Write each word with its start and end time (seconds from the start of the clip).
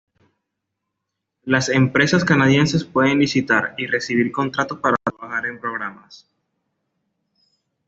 Las 1.43 1.69
empresas 1.69 2.25
canadienses 2.25 2.83
pueden 2.85 3.19
licitar 3.19 3.75
y 3.77 3.85
recibir 3.85 4.31
contratos 4.31 4.79
para 4.79 4.95
trabajar 5.05 5.45
en 5.45 5.59
programas. 5.59 6.25